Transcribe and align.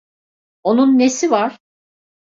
Onun 0.63 0.99
nesi 0.99 1.31
var? 1.31 1.57